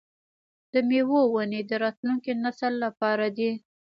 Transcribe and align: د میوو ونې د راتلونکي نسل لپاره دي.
د 0.71 0.73
میوو 0.89 1.21
ونې 1.33 1.61
د 1.69 1.71
راتلونکي 1.83 2.31
نسل 2.43 2.73
لپاره 2.85 3.25
دي. 3.37 3.51